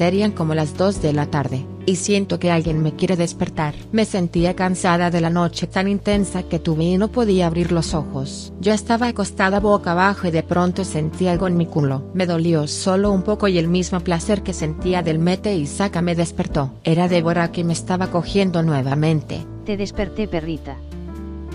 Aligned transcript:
Serían 0.00 0.32
como 0.32 0.54
las 0.54 0.78
2 0.78 1.02
de 1.02 1.12
la 1.12 1.26
tarde, 1.26 1.66
y 1.84 1.96
siento 1.96 2.38
que 2.38 2.50
alguien 2.50 2.82
me 2.82 2.94
quiere 2.96 3.16
despertar. 3.16 3.74
Me 3.92 4.06
sentía 4.06 4.56
cansada 4.56 5.10
de 5.10 5.20
la 5.20 5.28
noche 5.28 5.66
tan 5.66 5.88
intensa 5.88 6.42
que 6.42 6.58
tuve 6.58 6.84
y 6.84 6.96
no 6.96 7.08
podía 7.08 7.46
abrir 7.46 7.70
los 7.70 7.92
ojos. 7.92 8.50
Yo 8.62 8.72
estaba 8.72 9.08
acostada 9.08 9.60
boca 9.60 9.92
abajo 9.92 10.26
y 10.26 10.30
de 10.30 10.42
pronto 10.42 10.84
sentí 10.84 11.28
algo 11.28 11.48
en 11.48 11.58
mi 11.58 11.66
culo. 11.66 12.02
Me 12.14 12.24
dolió 12.24 12.66
solo 12.66 13.12
un 13.12 13.22
poco 13.22 13.46
y 13.46 13.58
el 13.58 13.68
mismo 13.68 14.00
placer 14.00 14.42
que 14.42 14.54
sentía 14.54 15.02
del 15.02 15.18
mete 15.18 15.54
y 15.54 15.66
saca 15.66 16.00
me 16.00 16.14
despertó. 16.14 16.70
Era 16.82 17.06
Débora 17.06 17.52
que 17.52 17.62
me 17.62 17.74
estaba 17.74 18.06
cogiendo 18.06 18.62
nuevamente. 18.62 19.44
Te 19.66 19.76
desperté, 19.76 20.26
perrita. 20.28 20.76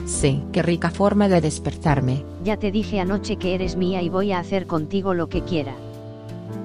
Sí, 0.05 0.43
qué 0.52 0.61
rica 0.61 0.91
forma 0.91 1.27
de 1.30 1.41
despertarme. 1.41 2.23
Ya 2.43 2.57
te 2.57 2.71
dije 2.71 2.99
anoche 2.99 3.37
que 3.37 3.55
eres 3.55 3.75
mía 3.75 4.03
y 4.03 4.09
voy 4.09 4.33
a 4.33 4.37
hacer 4.37 4.67
contigo 4.67 5.15
lo 5.15 5.30
que 5.30 5.41
quiera. 5.41 5.73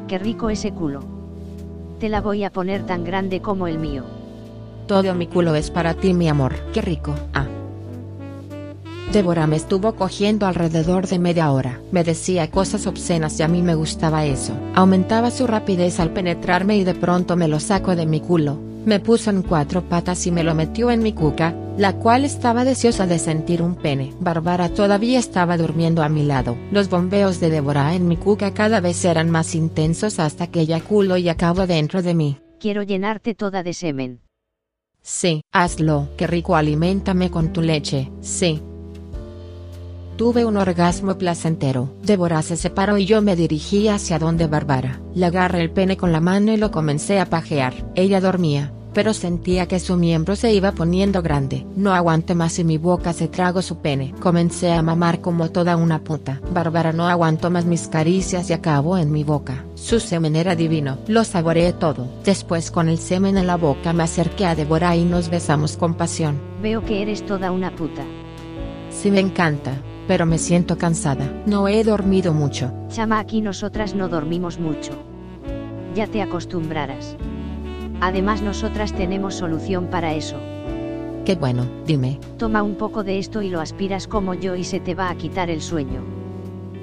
Qué 0.09 0.19
rico 0.19 0.51
ese 0.51 0.73
culo 0.73 1.20
te 2.01 2.09
la 2.09 2.23
voy 2.23 2.45
a 2.45 2.51
poner 2.51 2.87
tan 2.87 3.05
grande 3.05 3.41
como 3.41 3.69
el 3.69 3.79
mío. 3.79 4.05
Todo 4.87 5.15
mi 5.15 5.27
culo 5.27 5.55
es 5.55 5.71
para 5.71 5.95
ti 5.95 6.15
mi 6.15 6.29
amor, 6.29 6.55
qué 6.73 6.81
rico, 6.81 7.15
ah. 7.35 7.47
Débora 9.13 9.47
me 9.47 9.57
estuvo 9.57 9.95
cogiendo 9.95 10.47
alrededor 10.47 11.07
de 11.09 11.19
media 11.19 11.53
hora. 11.53 11.81
Me 11.93 12.03
decía 12.03 12.51
cosas 12.51 12.87
obscenas 12.87 13.39
y 13.39 13.43
a 13.43 13.49
mí 13.49 13.61
me 13.61 13.75
gustaba 13.75 14.25
eso. 14.25 14.53
Aumentaba 14.75 15.31
su 15.31 15.47
rapidez 15.47 16.01
al 16.01 16.11
penetrarme 16.11 16.77
y 16.77 16.85
de 16.85 16.95
pronto 16.95 17.37
me 17.37 17.49
lo 17.49 17.61
saco 17.61 17.95
de 17.97 18.07
mi 18.07 18.21
culo. 18.21 18.57
Me 18.87 18.99
puso 18.99 19.31
en 19.31 19.43
cuatro 19.43 19.83
patas 19.83 20.27
y 20.27 20.31
me 20.31 20.45
lo 20.45 20.55
metió 20.55 20.91
en 20.91 21.03
mi 21.03 21.13
cuca, 21.13 21.55
la 21.81 21.95
cual 21.95 22.27
estaba 22.27 22.67
deseosa 22.67 23.07
de 23.07 23.19
sentir 23.19 23.63
un 23.63 23.75
pene. 23.75 24.13
Bárbara 24.21 24.69
todavía 24.69 25.19
estaba 25.19 25.57
durmiendo 25.57 26.03
a 26.03 26.11
mi 26.11 26.25
lado. 26.25 26.59
Los 26.71 26.91
bombeos 26.91 27.41
de 27.41 27.49
Débora 27.49 27.95
en 27.95 28.07
mi 28.07 28.19
cuca 28.19 28.53
cada 28.53 28.81
vez 28.81 29.03
eran 29.07 29.31
más 29.31 29.55
intensos 29.55 30.19
hasta 30.19 30.49
que 30.49 30.67
culo 30.87 31.17
y 31.17 31.31
acabo 31.31 31.67
dentro 31.67 32.03
de 32.03 32.13
mí. 32.13 32.37
Quiero 32.59 32.83
llenarte 32.83 33.35
toda 33.35 33.63
de 33.63 33.73
semen. 33.73 34.21
Sí, 35.01 35.41
hazlo. 35.53 36.11
Qué 36.19 36.27
rico 36.27 36.55
aliméntame 36.55 37.31
con 37.31 37.51
tu 37.51 37.63
leche. 37.63 38.13
Sí, 38.21 38.63
Tuve 40.19 40.45
un 40.45 40.59
orgasmo 40.59 41.17
placentero. 41.17 41.95
Débora 42.03 42.43
se 42.43 42.59
separó 42.59 42.99
y 42.99 43.07
yo 43.07 43.23
me 43.23 43.37
dirigí 43.37 43.89
hacia 43.89 44.19
donde 44.19 44.49
Bárbara. 44.49 45.01
Le 45.15 45.25
agarré 45.25 45.63
el 45.63 45.71
pene 45.71 45.97
con 45.97 46.13
la 46.13 46.21
mano 46.21 46.53
y 46.53 46.59
lo 46.59 46.71
comencé 46.71 47.21
a 47.21 47.25
pajear. 47.25 47.91
Ella 47.95 48.21
dormía, 48.21 48.71
pero 48.93 49.15
sentía 49.15 49.67
que 49.67 49.81
su 49.81 49.97
miembro 49.97 50.37
se 50.37 50.53
iba 50.53 50.73
poniendo 50.73 51.23
grande. 51.23 51.67
No 51.77 51.93
aguanté 51.93 52.35
más 52.35 52.59
y 52.59 52.65
mi 52.65 52.79
boca 52.79 53.13
se 53.13 53.29
tragó 53.29 53.63
su 53.63 53.79
pene. 53.79 54.15
Comencé 54.21 54.73
a 54.73 54.83
mamar 54.83 55.21
como 55.21 55.51
toda 55.51 55.77
una 55.77 56.03
puta. 56.03 56.41
Bárbara 56.53 56.93
no 56.93 57.09
aguantó 57.09 57.51
más 57.51 57.65
mis 57.65 57.89
caricias 57.89 58.51
y 58.51 58.53
acabó 58.53 58.99
en 58.99 59.13
mi 59.13 59.25
boca. 59.25 59.65
Su 59.75 60.01
semen 60.01 60.37
era 60.37 60.57
divino. 60.57 60.99
Lo 61.07 61.25
saboreé 61.25 61.73
todo. 61.73 62.07
Después 62.25 62.71
con 62.71 62.89
el 62.89 62.99
semen 62.99 63.39
en 63.39 63.47
la 63.47 63.57
boca 63.57 63.93
me 63.93 64.03
acerqué 64.03 64.47
a 64.47 64.55
Débora 64.55 64.97
y 64.97 65.05
nos 65.05 65.31
besamos 65.31 65.77
con 65.77 65.95
pasión. 65.95 66.41
Veo 66.63 66.85
que 66.85 67.03
eres 67.03 67.25
toda 67.25 67.53
una 67.53 67.75
puta. 67.75 68.03
Sí 68.91 69.11
me 69.11 69.21
encanta 69.21 69.81
pero 70.11 70.27
me 70.27 70.39
siento 70.39 70.77
cansada. 70.77 71.31
No 71.47 71.69
he 71.69 71.85
dormido 71.85 72.35
mucho. 72.35 72.73
Chama, 72.89 73.21
aquí 73.21 73.41
nosotras 73.41 73.95
no 73.95 74.09
dormimos 74.09 74.59
mucho. 74.59 74.91
Ya 75.95 76.09
te 76.09 76.21
acostumbrarás. 76.21 77.17
Además 78.01 78.43
nosotras 78.43 78.93
tenemos 78.93 79.35
solución 79.35 79.87
para 79.87 80.15
eso. 80.15 80.37
Qué 81.25 81.35
bueno, 81.37 81.67
dime. 81.87 82.19
Toma 82.39 82.63
un 82.63 82.77
poco 82.77 83.05
de 83.05 83.19
esto 83.19 83.43
y 83.43 83.51
lo 83.51 83.61
aspiras 83.61 84.07
como 84.07 84.35
yo 84.35 84.57
y 84.57 84.65
se 84.65 84.81
te 84.81 84.95
va 84.95 85.11
a 85.11 85.17
quitar 85.17 85.51
el 85.51 85.61
sueño. 85.61 86.03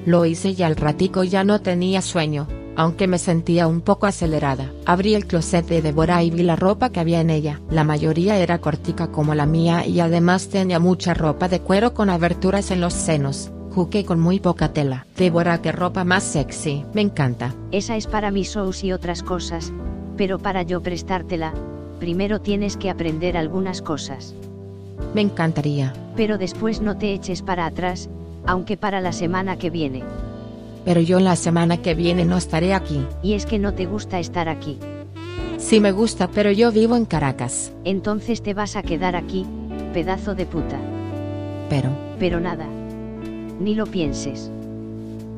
Lo 0.05 0.25
hice 0.25 0.51
y 0.51 0.63
al 0.63 0.75
ratico 0.75 1.23
ya 1.23 1.44
no 1.44 1.59
tenía 1.61 2.01
sueño 2.01 2.47
aunque 2.78 3.07
me 3.07 3.17
sentía 3.17 3.67
un 3.67 3.81
poco 3.81 4.05
acelerada. 4.05 4.72
Abrí 4.85 5.16
el 5.16 5.25
closet 5.25 5.66
de 5.66 5.81
Débora 5.81 6.22
y 6.23 6.29
vi 6.29 6.44
la 6.44 6.55
ropa 6.55 6.91
que 6.91 7.00
había 7.00 7.19
en 7.19 7.31
ella. 7.31 7.59
La 7.72 7.84
mayoría 7.84 8.38
era 8.38 8.59
cortica 8.59 9.07
como 9.07 9.34
la 9.34 9.47
mía 9.47 9.85
y 9.85 9.99
además 9.99 10.47
tenía 10.49 10.79
mucha 10.79 11.16
ropa 11.16 11.49
de 11.49 11.59
cuero 11.59 11.95
con 11.95 12.11
aberturas 12.11 12.69
en 12.69 12.79
los 12.79 12.94
senos. 12.94 13.51
Juque 13.72 14.05
con 14.05 14.19
muy 14.19 14.39
poca 14.39 14.73
tela. 14.73 15.07
Débora, 15.17 15.61
qué 15.61 15.72
ropa 15.72 16.03
más 16.03 16.23
sexy. 16.23 16.85
Me 16.94 17.01
encanta. 17.01 17.55
Esa 17.72 17.95
es 17.95 18.05
para 18.05 18.29
mis 18.29 18.53
shows 18.53 18.84
y 18.84 18.94
otras 18.94 19.23
cosas. 19.23 19.73
Pero 20.17 20.39
para 20.39 20.63
yo 20.63 20.81
prestártela, 20.81 21.53
primero 22.00 22.41
tienes 22.41 22.75
que 22.75 22.89
aprender 22.89 23.38
algunas 23.38 23.81
cosas. 23.81 24.33
Me 25.13 25.22
encantaría. 25.22 25.94
Pero 26.16 26.38
después 26.38 26.81
no 26.81 26.97
te 26.97 27.13
eches 27.13 27.41
para 27.41 27.66
atrás, 27.66 28.09
aunque 28.45 28.78
para 28.78 29.00
la 29.00 29.11
semana 29.11 29.57
que 29.57 29.69
viene 29.69 30.03
pero 30.88 31.01
yo 31.01 31.19
la 31.19 31.35
semana 31.35 31.81
que 31.81 31.95
viene 31.95 32.23
no 32.23 32.38
estaré 32.38 32.73
aquí. 32.73 33.05
Y 33.22 33.33
es 33.33 33.45
que 33.45 33.59
no 33.59 33.73
te 33.73 33.85
gusta 33.85 34.19
estar 34.19 34.47
aquí. 34.47 34.78
Sí 35.57 35.81
me 35.81 35.91
gusta, 35.91 36.29
pero 36.29 36.49
yo 36.49 36.72
vivo 36.72 36.95
en 36.95 37.03
Caracas. 37.03 37.73
Entonces 37.84 38.41
te 38.41 38.53
vas 38.53 38.78
a 38.78 38.84
quedar 38.84 39.17
aquí, 39.17 39.45
pedazo 39.94 40.34
de 40.34 40.45
puta. 40.45 40.79
Pero. 41.69 41.89
Pero 42.19 42.39
nada. 42.39 42.66
Ni 43.59 43.75
lo 43.75 43.85
pienses. 43.85 44.49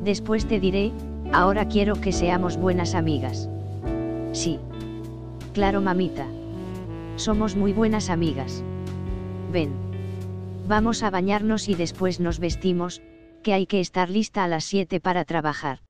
Después 0.04 0.46
te 0.46 0.60
diré, 0.60 0.92
ahora 1.32 1.66
quiero 1.66 2.00
que 2.00 2.12
seamos 2.12 2.56
buenas 2.56 2.94
amigas. 2.94 3.48
Sí. 4.30 4.60
Claro, 5.52 5.80
mamita. 5.80 6.26
Somos 7.16 7.56
muy 7.56 7.72
buenas 7.72 8.08
amigas. 8.08 8.62
Ven. 9.52 9.72
Vamos 10.68 11.02
a 11.02 11.10
bañarnos 11.10 11.68
y 11.68 11.74
después 11.74 12.20
nos 12.20 12.38
vestimos, 12.38 13.02
que 13.42 13.52
hay 13.52 13.66
que 13.66 13.80
estar 13.80 14.08
lista 14.08 14.44
a 14.44 14.48
las 14.48 14.64
7 14.64 15.00
para 15.00 15.24
trabajar. 15.24 15.80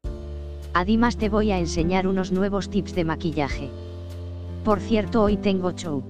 Además 0.72 1.16
te 1.16 1.28
voy 1.28 1.50
a 1.50 1.58
enseñar 1.58 2.06
unos 2.06 2.32
nuevos 2.32 2.70
tips 2.70 2.94
de 2.94 3.04
maquillaje. 3.04 3.68
Por 4.64 4.80
cierto, 4.80 5.22
hoy 5.22 5.36
tengo 5.36 5.72
show. 5.72 6.02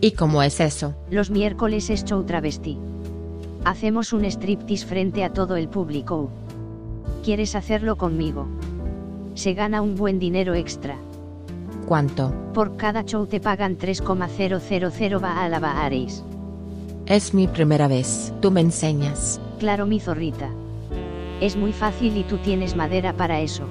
¿Y 0.00 0.12
cómo 0.12 0.42
es 0.42 0.60
eso? 0.60 0.94
Los 1.10 1.30
miércoles 1.30 1.90
es 1.90 2.04
show 2.04 2.22
travesti. 2.22 2.78
Hacemos 3.64 4.12
un 4.12 4.24
striptease 4.24 4.86
frente 4.86 5.24
a 5.24 5.32
todo 5.32 5.56
el 5.56 5.68
público. 5.68 6.30
¿Quieres 7.24 7.56
hacerlo 7.56 7.96
conmigo? 7.96 8.46
Se 9.34 9.54
gana 9.54 9.82
un 9.82 9.96
buen 9.96 10.18
dinero 10.18 10.54
extra. 10.54 10.96
¿Cuánto? 11.88 12.34
Por 12.52 12.76
cada 12.76 13.02
show 13.02 13.26
te 13.26 13.40
pagan 13.40 13.76
3,000 13.76 15.24
va 15.24 15.42
a 15.42 15.48
la 15.48 15.90
Es 17.06 17.32
mi 17.32 17.46
primera 17.48 17.88
vez. 17.88 18.30
Tú 18.42 18.50
me 18.50 18.60
enseñas. 18.60 19.40
Claro 19.58 19.86
mi 19.86 19.98
zorrita. 19.98 20.50
Es 21.40 21.56
muy 21.56 21.72
fácil 21.72 22.14
y 22.18 22.24
tú 22.24 22.36
tienes 22.36 22.76
madera 22.76 23.14
para 23.14 23.40
eso. 23.40 23.62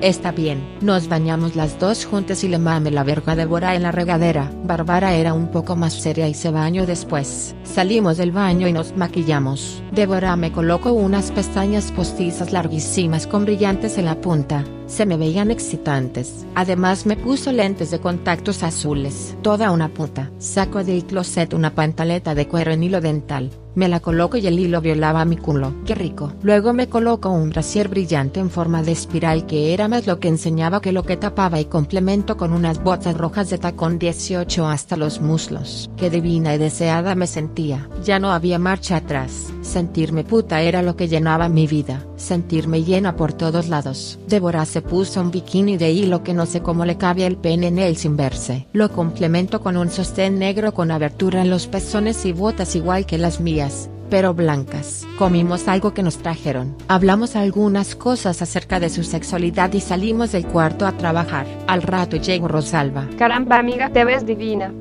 Está 0.00 0.32
bien, 0.32 0.78
nos 0.80 1.08
bañamos 1.08 1.56
las 1.56 1.78
dos 1.78 2.06
juntas 2.06 2.42
y 2.42 2.48
le 2.48 2.58
mame 2.58 2.90
la 2.90 3.04
verga 3.04 3.36
de 3.36 3.44
Bora 3.44 3.74
en 3.74 3.82
la 3.82 3.92
regadera. 3.92 4.50
Bárbara 4.64 5.14
era 5.14 5.34
un 5.34 5.48
poco 5.48 5.76
más 5.76 5.92
seria 5.92 6.28
y 6.28 6.32
se 6.32 6.50
bañó 6.50 6.86
después. 6.86 7.54
Salimos 7.64 8.16
del 8.16 8.32
baño 8.32 8.66
y 8.66 8.72
nos 8.72 8.96
maquillamos. 8.96 9.82
Débora 9.92 10.36
me 10.36 10.52
colocó 10.52 10.92
unas 10.92 11.32
pestañas 11.32 11.92
postizas 11.92 12.52
larguísimas 12.52 13.26
con 13.26 13.44
brillantes 13.44 13.98
en 13.98 14.06
la 14.06 14.18
punta. 14.22 14.64
Se 14.86 15.04
me 15.04 15.16
veían 15.16 15.50
excitantes. 15.50 16.46
Además 16.54 17.06
me 17.06 17.16
puso 17.16 17.52
lentes 17.52 17.90
de 17.90 17.98
contactos 17.98 18.62
azules. 18.62 19.36
Toda 19.42 19.70
una 19.70 19.88
puta. 19.88 20.30
Saco 20.38 20.84
del 20.84 21.04
closet 21.04 21.54
una 21.54 21.74
pantaleta 21.74 22.34
de 22.34 22.46
cuero 22.46 22.72
en 22.72 22.82
hilo 22.82 23.00
dental. 23.00 23.50
Me 23.76 23.88
la 23.88 24.00
coloco 24.00 24.38
y 24.38 24.46
el 24.46 24.58
hilo 24.58 24.80
violaba 24.80 25.26
mi 25.26 25.36
culo. 25.36 25.74
Qué 25.84 25.94
rico. 25.94 26.32
Luego 26.42 26.72
me 26.72 26.88
coloco 26.88 27.28
un 27.28 27.50
brasier 27.50 27.88
brillante 27.88 28.40
en 28.40 28.48
forma 28.48 28.82
de 28.82 28.92
espiral 28.92 29.44
que 29.44 29.74
era 29.74 29.86
más 29.86 30.06
lo 30.06 30.18
que 30.18 30.28
enseñaba 30.28 30.80
que 30.80 30.92
lo 30.92 31.02
que 31.02 31.18
tapaba 31.18 31.60
y 31.60 31.66
complemento 31.66 32.38
con 32.38 32.54
unas 32.54 32.82
botas 32.82 33.14
rojas 33.18 33.50
de 33.50 33.58
tacón 33.58 33.98
18 33.98 34.66
hasta 34.66 34.96
los 34.96 35.20
muslos. 35.20 35.90
Qué 35.98 36.08
divina 36.08 36.54
y 36.54 36.58
deseada 36.58 37.14
me 37.14 37.26
sentía. 37.26 37.90
Ya 38.02 38.18
no 38.18 38.32
había 38.32 38.58
marcha 38.58 38.96
atrás. 38.96 39.52
Sentirme 39.60 40.24
puta 40.24 40.62
era 40.62 40.80
lo 40.80 40.96
que 40.96 41.08
llenaba 41.08 41.50
mi 41.50 41.66
vida. 41.66 42.02
Sentirme 42.16 42.82
llena 42.82 43.14
por 43.14 43.34
todos 43.34 43.68
lados. 43.68 44.18
Débora 44.26 44.64
se 44.76 44.82
puso 44.82 45.22
un 45.22 45.30
bikini 45.30 45.78
de 45.78 45.90
hilo 45.90 46.22
que 46.22 46.34
no 46.34 46.44
sé 46.44 46.60
cómo 46.60 46.84
le 46.84 46.98
cabe 46.98 47.24
el 47.24 47.38
pene 47.38 47.68
en 47.68 47.78
él 47.78 47.96
sin 47.96 48.14
verse. 48.14 48.66
Lo 48.74 48.90
complemento 48.90 49.62
con 49.62 49.78
un 49.78 49.88
sostén 49.88 50.38
negro 50.38 50.74
con 50.74 50.90
abertura 50.90 51.40
en 51.40 51.48
los 51.48 51.66
pezones 51.66 52.26
y 52.26 52.32
botas 52.32 52.76
igual 52.76 53.06
que 53.06 53.16
las 53.16 53.40
mías 53.40 53.88
pero 54.10 54.34
blancas. 54.34 55.06
Comimos 55.18 55.66
algo 55.66 55.94
que 55.94 56.02
nos 56.02 56.18
trajeron. 56.18 56.76
Hablamos 56.88 57.36
algunas 57.36 57.96
cosas 57.96 58.42
acerca 58.42 58.78
de 58.78 58.90
su 58.90 59.02
sexualidad 59.02 59.72
y 59.72 59.80
salimos 59.80 60.32
del 60.32 60.46
cuarto 60.46 60.86
a 60.86 60.92
trabajar. 60.92 61.46
Al 61.66 61.80
rato 61.80 62.18
llegó 62.18 62.46
Rosalba. 62.46 63.08
Caramba 63.16 63.58
amiga, 63.58 63.88
te 63.90 64.04
ves 64.04 64.26
divina. 64.26 64.72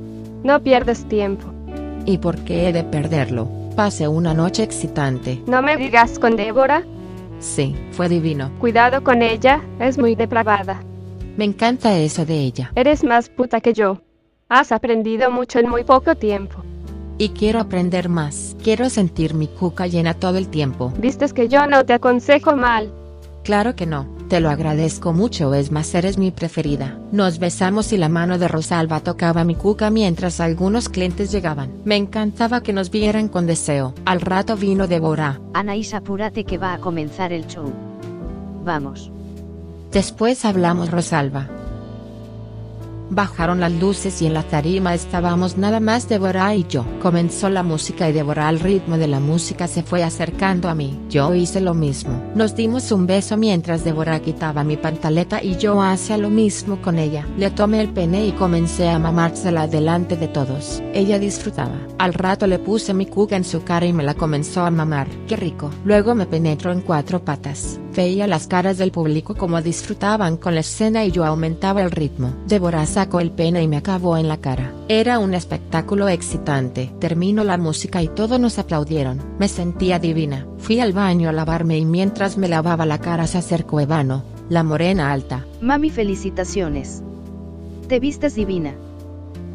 No 0.44 0.62
pierdes 0.62 1.06
tiempo. 1.06 1.48
¿Y 2.06 2.18
por 2.18 2.38
qué 2.39 2.68
he 2.68 2.74
de 2.74 2.83
perderlo? 2.83 3.50
Pasé 3.77 4.09
una 4.09 4.33
noche 4.33 4.62
excitante. 4.62 5.41
¿No 5.48 5.62
me 5.62 5.77
digas 5.77 6.19
con 6.19 6.36
Débora? 6.36 6.83
Sí, 7.45 7.75
fue 7.92 8.09
divino. 8.09 8.51
Cuidado 8.59 9.03
con 9.03 9.21
ella, 9.21 9.62
es 9.80 10.00
muy 10.00 10.15
depravada. 10.15 10.81
Me 11.38 11.45
encanta 11.45 11.95
eso 11.95 12.25
de 12.25 12.39
ella. 12.39 12.71
Eres 12.75 13.03
más 13.03 13.30
puta 13.30 13.62
que 13.62 13.71
yo. 13.71 14.01
Has 14.50 14.71
aprendido 14.71 15.30
mucho 15.30 15.59
en 15.59 15.69
muy 15.69 15.83
poco 15.83 16.15
tiempo. 16.15 16.63
Y 17.19 17.30
quiero 17.30 17.59
aprender 17.59 18.09
más. 18.09 18.57
Quiero 18.63 18.89
sentir 18.89 19.36
mi 19.36 19.47
cuca 19.47 19.86
llena 19.86 20.15
todo 20.15 20.39
el 20.39 20.50
tiempo. 20.50 20.92
Vistes 20.97 21.33
que 21.33 21.47
yo 21.47 21.68
no 21.68 21.86
te 21.86 21.94
aconsejo 21.94 22.56
mal. 22.56 22.92
Claro 23.44 23.75
que 23.75 23.86
no, 23.86 24.07
te 24.36 24.42
lo 24.42 24.50
agradezco 24.50 25.14
mucho, 25.14 25.54
es 25.54 25.72
más, 25.72 25.96
eres 25.96 26.18
mi 26.18 26.30
preferida. 26.30 27.00
Nos 27.14 27.40
besamos 27.40 27.94
y 27.94 27.98
la 27.98 28.10
mano 28.10 28.38
de 28.38 28.50
Rosalba 28.50 29.00
tocaba 29.00 29.46
mi 29.46 29.56
cuca 29.56 29.90
mientras 29.90 30.42
algunos 30.42 30.90
clientes 30.90 31.32
llegaban. 31.32 31.72
Me 31.86 31.96
encantaba 31.96 32.62
que 32.62 32.74
nos 32.74 32.92
vieran 32.92 33.30
con 33.30 33.48
deseo. 33.48 33.94
Al 34.04 34.20
rato 34.20 34.58
vino 34.58 34.88
Débora. 34.88 35.40
Anaís, 35.54 35.94
apúrate 35.94 36.44
que 36.44 36.58
va 36.58 36.74
a 36.74 36.80
comenzar 36.80 37.32
el 37.32 37.48
show. 37.48 37.72
Vamos. 38.66 39.10
Después 39.94 40.44
hablamos 40.44 40.92
Rosalba. 40.92 41.48
Bajaron 43.10 43.60
las 43.60 43.72
luces 43.72 44.22
y 44.22 44.25
en 44.25 44.34
la 44.34 44.44
tarima 44.44 44.94
estábamos 44.94 45.57
nada 45.57 45.80
más 45.80 46.10
Débora 46.10 46.56
y 46.56 46.66
yo. 46.68 46.86
Comenzó 47.02 47.50
la 47.50 47.63
música 47.63 48.10
y 48.10 48.13
Débora 48.13 48.48
al 48.48 48.60
ritmo 48.60 48.98
de 48.98 49.07
la 49.07 49.19
música 49.19 49.68
se 49.68 49.84
fue 49.84 50.04
acercando 50.04 50.69
a 50.69 50.75
mí. 50.75 51.00
Yo 51.10 51.34
hice 51.34 51.62
lo 51.62 51.74
mismo. 51.74 52.22
Nos 52.36 52.56
dimos 52.56 52.92
un 52.92 53.06
beso 53.06 53.38
mientras 53.38 53.84
Débora 53.84 54.19
quitaba 54.19 54.63
mi 54.63 54.78
pantaleta 54.78 55.42
y 55.44 55.57
yo 55.57 55.81
hacía 55.81 56.18
lo 56.18 56.30
mismo 56.30 56.81
con 56.81 56.98
ella. 56.98 57.28
Le 57.38 57.52
tomé 57.52 57.81
el 57.81 57.90
pene 57.90 58.25
y 58.25 58.31
comencé 58.31 58.90
a 58.90 59.00
mamársela 59.00 59.68
delante 59.68 60.18
de 60.18 60.28
todos. 60.28 60.81
Ella 60.94 61.19
disfrutaba. 61.19 61.75
Al 61.98 62.13
rato 62.13 62.48
le 62.48 62.60
puse 62.60 62.94
mi 62.94 63.06
cuca 63.06 63.36
en 63.36 63.44
su 63.44 63.63
cara 63.63 63.86
y 63.86 63.94
me 63.94 64.04
la 64.04 64.16
comenzó 64.16 64.66
a 64.66 64.72
mamar. 64.72 65.08
Qué 65.28 65.36
rico. 65.36 65.69
Luego 65.84 66.16
me 66.16 66.25
penetró 66.25 66.72
en 66.72 66.81
cuatro 66.81 67.24
patas. 67.24 67.80
Veía 67.96 68.28
las 68.28 68.48
caras 68.48 68.78
del 68.78 68.92
público 68.92 69.36
como 69.36 69.62
disfrutaban 69.62 70.36
con 70.36 70.54
la 70.54 70.62
escena 70.62 71.06
y 71.06 71.12
yo 71.12 71.24
aumentaba 71.24 71.81
el 71.81 71.92
ritmo. 71.92 72.34
Débora 72.46 72.86
sacó 72.95 73.19
el 73.19 73.31
pene 73.31 73.62
y 73.62 73.68
me 73.68 73.75
acabó 73.75 74.15
en 74.15 74.30
la 74.30 74.38
cara. 74.38 74.71
Era 74.88 75.19
un 75.19 75.33
espectáculo 75.33 76.07
excitante. 76.07 76.94
Terminó 76.97 77.44
la 77.44 77.57
música 77.57 78.01
y 78.01 78.07
todos 78.07 78.39
nos 78.39 78.57
aplaudieron. 78.57 79.21
Me 79.38 79.50
sentía 79.50 80.00
divina. 80.00 80.47
Fui 80.59 80.80
al 80.80 80.94
baño 80.94 81.27
a 81.27 81.33
lavarme 81.33 81.77
y 81.77 81.83
mientras 81.83 82.38
me 82.38 82.47
lavaba 82.47 82.86
la 82.86 83.00
cara 83.00 83.27
se 83.27 83.38
acercó 83.38 83.81
Evano, 83.81 84.24
la 84.47 84.63
morena 84.63 85.12
alta. 85.12 85.45
Mami, 85.59 85.89
felicitaciones. 85.89 87.03
Te 87.89 88.00
vistes 88.00 88.33
divina. 88.33 88.74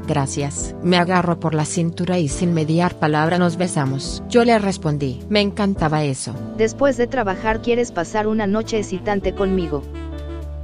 Gracias. 0.06 0.74
Me 0.82 0.98
agarró 0.98 1.40
por 1.40 1.54
la 1.54 1.64
cintura 1.64 2.18
y 2.18 2.28
sin 2.28 2.52
mediar 2.52 2.96
palabra 2.96 3.38
nos 3.38 3.56
besamos. 3.56 4.22
Yo 4.28 4.44
le 4.44 4.58
respondí, 4.58 5.20
me 5.30 5.40
encantaba 5.40 6.04
eso. 6.04 6.34
Después 6.58 6.98
de 6.98 7.06
trabajar 7.06 7.62
quieres 7.62 7.90
pasar 7.90 8.26
una 8.26 8.46
noche 8.46 8.76
excitante 8.76 9.34
conmigo. 9.34 9.82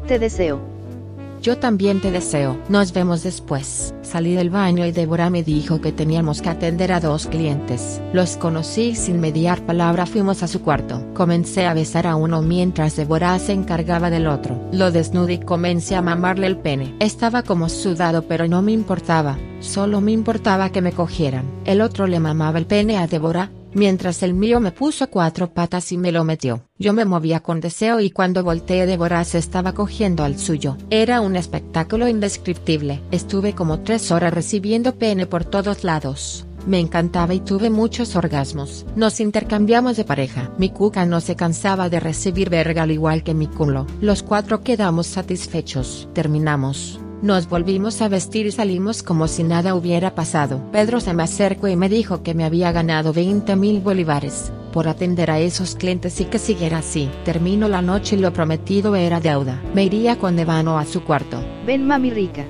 Te 0.07 0.19
deseo. 0.19 0.76
Yo 1.47 1.57
también 1.57 2.01
te 2.01 2.11
deseo. 2.11 2.59
Nos 2.69 2.93
vemos 2.93 3.23
después. 3.23 3.95
Salí 4.03 4.35
del 4.35 4.51
baño 4.51 4.85
y 4.85 4.91
Débora 4.91 5.31
me 5.31 5.45
dijo 5.45 5.81
que 5.81 5.93
teníamos 5.93 6.43
que 6.43 6.49
atender 6.49 6.91
a 6.91 6.99
dos 6.99 7.29
clientes. 7.29 8.01
Los 8.13 8.37
conocí 8.37 8.83
y 8.83 8.95
sin 8.97 9.21
mediar 9.21 9.65
palabra 9.65 10.07
fuimos 10.07 10.43
a 10.43 10.49
su 10.49 10.61
cuarto. 10.61 11.07
Comencé 11.15 11.65
a 11.67 11.73
besar 11.73 12.09
a 12.09 12.17
uno 12.17 12.43
mientras 12.43 12.97
Débora 12.97 13.39
se 13.39 13.53
encargaba 13.53 14.11
del 14.11 14.27
otro. 14.27 14.61
Lo 14.73 14.91
desnudé 14.91 15.35
y 15.35 15.39
comencé 15.39 15.95
a 15.95 16.03
mamarle 16.03 16.49
el 16.49 16.59
pene. 16.59 16.97
Estaba 16.99 17.45
como 17.45 17.69
sudado 17.69 18.23
pero 18.23 18.49
no 18.49 18.61
me 18.61 18.73
importaba. 18.73 19.39
Solo 19.61 20.01
me 20.01 20.11
importaba 20.11 20.71
que 20.71 20.83
me 20.83 20.91
cogieran. 20.91 21.49
El 21.65 21.81
otro 21.81 22.09
le 22.09 22.19
mamaba 22.19 22.59
el 22.59 22.67
pene 22.67 22.99
a 22.99 23.07
Débora, 23.07 23.53
mientras 23.77 24.23
el 24.23 24.35
mío 24.35 24.59
me 24.59 24.73
puso 24.73 25.09
cuatro 25.09 25.53
patas 25.53 25.93
y 25.93 25.99
me 25.99 26.11
lo 26.11 26.25
metió. 26.25 26.63
Yo 26.79 26.93
me 26.93 27.05
movía 27.05 27.41
con 27.41 27.61
deseo 27.61 28.01
y 28.01 28.11
cuando 28.11 28.43
volteé 28.43 28.87
Débora 28.87 29.23
se 29.25 29.39
estaba 29.39 29.73
cogiendo 29.73 30.25
al 30.25 30.39
suyo. 30.39 30.77
Era 30.91 31.21
un 31.21 31.37
espectáculo 31.37 32.09
indescriptible. 32.09 33.03
Estuve 33.11 33.55
como 33.55 33.81
tres 33.81 34.11
horas 34.11 34.33
recibiendo 34.33 34.97
pene 34.97 35.27
por 35.27 35.45
todos 35.45 35.85
lados. 35.85 36.47
Me 36.67 36.81
encantaba 36.81 37.33
y 37.35 37.41
tuve 37.41 37.71
muchos 37.71 38.17
orgasmos. 38.17 38.87
Nos 38.97 39.21
intercambiamos 39.21 39.97
de 39.97 40.05
pareja. 40.05 40.51
Mi 40.59 40.71
cuca 40.71 41.07
no 41.07 41.21
se 41.21 41.37
cansaba 41.37 41.89
de 41.89 42.01
recibir 42.01 42.51
verga 42.51 42.83
al 42.83 42.91
igual 42.91 43.23
que 43.23 43.35
mi 43.35 43.47
culo. 43.47 43.87
Los 44.01 44.25
cuatro 44.25 44.63
quedamos 44.63 45.07
satisfechos. 45.07 46.09
Terminamos. 46.13 46.99
Nos 47.27 47.49
volvimos 47.49 48.03
a 48.03 48.09
vestir 48.09 48.47
y 48.47 48.53
salimos 48.53 49.03
como 49.03 49.27
si 49.27 49.43
nada 49.43 49.75
hubiera 49.75 50.15
pasado. 50.15 50.63
Pedro 50.71 51.01
se 51.01 51.13
me 51.13 51.25
acercó 51.25 51.67
y 51.67 51.75
me 51.75 51.89
dijo 51.89 52.23
que 52.23 52.35
me 52.35 52.45
había 52.45 52.71
ganado 52.71 53.13
20 53.13 53.57
mil 53.57 53.81
bolívares 53.81 54.53
por 54.73 54.87
atender 54.87 55.33
a 55.33 55.41
esos 55.41 55.75
clientes 55.75 56.21
y 56.21 56.27
que 56.27 56.39
siguiera 56.39 56.79
así. 56.79 57.11
Terminó 57.25 57.69
la 57.69 57.83
noche 57.83 58.15
y 58.15 58.21
lo 58.21 58.33
prometido 58.33 58.95
era 58.95 59.19
deuda. 59.19 59.61
Me 59.75 59.83
iría 59.83 60.21
con 60.21 60.39
Evano 60.39 60.79
a 60.79 60.85
su 60.85 61.03
cuarto. 61.03 61.43
Ven 61.67 61.85
mami 61.85 62.11
rica. 62.11 62.45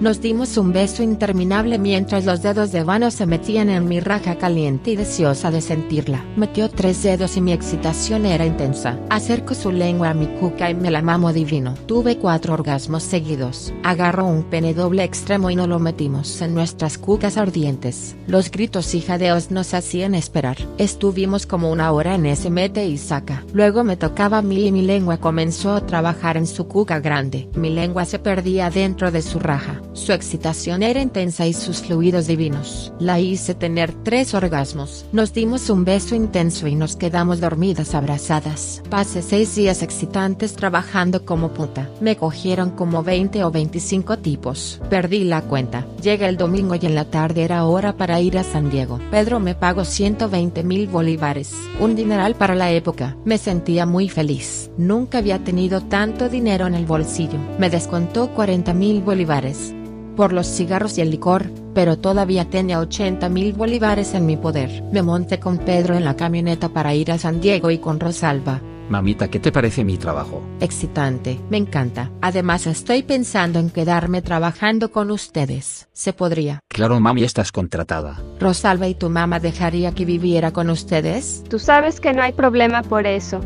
Nos 0.00 0.20
dimos 0.20 0.56
un 0.56 0.72
beso 0.72 1.02
interminable 1.02 1.76
mientras 1.76 2.24
los 2.24 2.40
dedos 2.40 2.70
de 2.70 2.84
Vano 2.84 3.10
se 3.10 3.26
metían 3.26 3.68
en 3.68 3.88
mi 3.88 3.98
raja 3.98 4.36
caliente 4.36 4.92
y 4.92 4.96
deseosa 4.96 5.50
de 5.50 5.60
sentirla. 5.60 6.24
Metió 6.36 6.70
tres 6.70 7.02
dedos 7.02 7.36
y 7.36 7.40
mi 7.40 7.50
excitación 7.52 8.24
era 8.24 8.46
intensa. 8.46 8.96
Acerco 9.10 9.54
su 9.54 9.72
lengua 9.72 10.10
a 10.10 10.14
mi 10.14 10.28
cuca 10.28 10.70
y 10.70 10.76
me 10.76 10.92
la 10.92 11.02
mamo 11.02 11.32
divino. 11.32 11.74
Tuve 11.86 12.16
cuatro 12.16 12.54
orgasmos 12.54 13.02
seguidos. 13.02 13.74
Agarró 13.82 14.26
un 14.26 14.44
pene 14.44 14.72
doble 14.72 15.02
extremo 15.02 15.50
y 15.50 15.56
nos 15.56 15.66
lo 15.66 15.80
metimos 15.80 16.40
en 16.42 16.54
nuestras 16.54 16.96
cucas 16.96 17.36
ardientes. 17.36 18.14
Los 18.28 18.52
gritos 18.52 18.94
y 18.94 19.00
jadeos 19.00 19.50
nos 19.50 19.74
hacían 19.74 20.14
esperar. 20.14 20.58
Estuvimos 20.78 21.44
como 21.44 21.72
una 21.72 21.90
hora 21.90 22.14
en 22.14 22.26
ese 22.26 22.50
mete 22.50 22.86
y 22.86 22.98
saca. 22.98 23.42
Luego 23.52 23.82
me 23.82 23.96
tocaba 23.96 24.38
a 24.38 24.42
mí 24.42 24.64
y 24.64 24.70
mi 24.70 24.82
lengua 24.82 25.16
comenzó 25.16 25.72
a 25.72 25.84
trabajar 25.86 26.36
en 26.36 26.46
su 26.46 26.68
cuca 26.68 27.00
grande. 27.00 27.48
Mi 27.56 27.70
lengua 27.70 28.04
se 28.04 28.20
perdía 28.20 28.70
dentro 28.70 29.10
de 29.10 29.22
su 29.22 29.40
raja. 29.40 29.80
Su 29.98 30.12
excitación 30.12 30.82
era 30.84 31.02
intensa 31.02 31.46
y 31.46 31.52
sus 31.52 31.82
fluidos 31.82 32.28
divinos. 32.28 32.92
La 33.00 33.18
hice 33.18 33.54
tener 33.54 33.92
tres 34.04 34.32
orgasmos. 34.32 35.04
Nos 35.12 35.34
dimos 35.34 35.68
un 35.70 35.84
beso 35.84 36.14
intenso 36.14 36.68
y 36.68 36.76
nos 36.76 36.96
quedamos 36.96 37.40
dormidas 37.40 37.94
abrazadas. 37.94 38.80
Pasé 38.88 39.22
seis 39.22 39.54
días 39.56 39.82
excitantes 39.82 40.54
trabajando 40.54 41.26
como 41.26 41.52
puta. 41.52 41.90
Me 42.00 42.16
cogieron 42.16 42.70
como 42.70 43.02
20 43.02 43.42
o 43.44 43.50
25 43.50 44.18
tipos. 44.18 44.80
Perdí 44.88 45.24
la 45.24 45.42
cuenta. 45.42 45.84
Llega 46.00 46.28
el 46.28 46.36
domingo 46.36 46.76
y 46.76 46.86
en 46.86 46.94
la 46.94 47.04
tarde 47.04 47.42
era 47.42 47.64
hora 47.64 47.96
para 47.96 48.20
ir 48.20 48.38
a 48.38 48.44
San 48.44 48.70
Diego. 48.70 49.00
Pedro 49.10 49.40
me 49.40 49.56
pagó 49.56 49.84
120 49.84 50.62
mil 50.62 50.86
bolívares. 50.86 51.52
Un 51.80 51.96
dineral 51.96 52.36
para 52.36 52.54
la 52.54 52.70
época. 52.70 53.16
Me 53.24 53.36
sentía 53.36 53.84
muy 53.84 54.08
feliz. 54.08 54.70
Nunca 54.78 55.18
había 55.18 55.40
tenido 55.40 55.82
tanto 55.82 56.28
dinero 56.28 56.68
en 56.68 56.74
el 56.74 56.86
bolsillo. 56.86 57.38
Me 57.58 57.68
descontó 57.68 58.30
40 58.30 58.72
mil 58.72 59.02
bolívares 59.02 59.74
por 60.18 60.32
los 60.32 60.48
cigarros 60.48 60.98
y 60.98 61.00
el 61.00 61.12
licor, 61.12 61.48
pero 61.74 61.96
todavía 61.96 62.44
tenía 62.50 62.80
80 62.80 63.28
mil 63.28 63.52
bolívares 63.52 64.14
en 64.14 64.26
mi 64.26 64.36
poder. 64.36 64.82
Me 64.90 65.00
monté 65.00 65.38
con 65.38 65.58
Pedro 65.58 65.94
en 65.94 66.04
la 66.04 66.16
camioneta 66.16 66.70
para 66.70 66.92
ir 66.92 67.12
a 67.12 67.18
San 67.18 67.40
Diego 67.40 67.70
y 67.70 67.78
con 67.78 68.00
Rosalba. 68.00 68.60
Mamita, 68.88 69.28
¿qué 69.28 69.38
te 69.38 69.52
parece 69.52 69.84
mi 69.84 69.96
trabajo? 69.96 70.42
Excitante, 70.58 71.38
me 71.50 71.56
encanta. 71.56 72.10
Además 72.20 72.66
estoy 72.66 73.04
pensando 73.04 73.60
en 73.60 73.70
quedarme 73.70 74.20
trabajando 74.20 74.90
con 74.90 75.12
ustedes. 75.12 75.86
¿Se 75.92 76.12
podría? 76.12 76.58
Claro, 76.66 76.98
mami, 76.98 77.22
estás 77.22 77.52
contratada. 77.52 78.20
Rosalba 78.40 78.88
y 78.88 78.96
tu 78.96 79.10
mamá 79.10 79.38
dejaría 79.38 79.94
que 79.94 80.04
viviera 80.04 80.50
con 80.50 80.68
ustedes? 80.68 81.44
Tú 81.48 81.60
sabes 81.60 82.00
que 82.00 82.12
no 82.12 82.22
hay 82.22 82.32
problema 82.32 82.82
por 82.82 83.06
eso. 83.06 83.40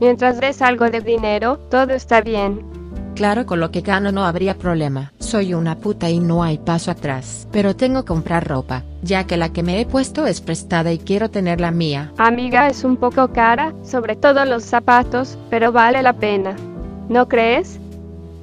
Mientras 0.00 0.40
des 0.40 0.60
algo 0.60 0.90
de 0.90 1.02
dinero, 1.02 1.58
todo 1.70 1.92
está 1.92 2.20
bien. 2.20 2.66
Claro, 3.16 3.46
con 3.46 3.60
lo 3.60 3.70
que 3.70 3.80
gano 3.80 4.12
no 4.12 4.24
habría 4.26 4.58
problema. 4.58 5.12
Soy 5.26 5.54
una 5.54 5.74
puta 5.74 6.08
y 6.08 6.20
no 6.20 6.44
hay 6.44 6.56
paso 6.56 6.92
atrás. 6.92 7.48
Pero 7.50 7.74
tengo 7.74 8.02
que 8.02 8.06
comprar 8.06 8.46
ropa, 8.46 8.84
ya 9.02 9.26
que 9.26 9.36
la 9.36 9.48
que 9.48 9.64
me 9.64 9.80
he 9.80 9.84
puesto 9.84 10.24
es 10.24 10.40
prestada 10.40 10.92
y 10.92 10.98
quiero 10.98 11.30
tener 11.30 11.60
la 11.60 11.72
mía. 11.72 12.12
Amiga, 12.16 12.68
es 12.68 12.84
un 12.84 12.96
poco 12.96 13.32
cara, 13.32 13.74
sobre 13.82 14.14
todo 14.14 14.44
los 14.44 14.62
zapatos, 14.62 15.36
pero 15.50 15.72
vale 15.72 16.00
la 16.00 16.12
pena. 16.12 16.54
¿No 17.08 17.26
crees? 17.26 17.80